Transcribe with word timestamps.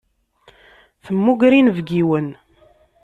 Temmuger 1.03 1.53
inebgiwen. 1.59 2.27